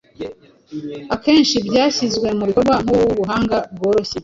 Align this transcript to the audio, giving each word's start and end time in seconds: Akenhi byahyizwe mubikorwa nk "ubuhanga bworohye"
Akenhi 1.13 1.55
byahyizwe 1.67 2.27
mubikorwa 2.37 2.75
nk 2.83 2.89
"ubuhanga 3.11 3.57
bworohye" 3.75 4.17